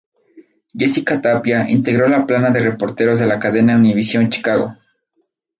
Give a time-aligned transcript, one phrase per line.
[0.75, 4.75] Jessica Tapia integró la plana de reporteros de la cadena Univisión Chicago.